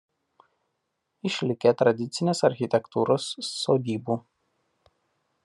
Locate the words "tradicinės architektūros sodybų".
1.81-4.19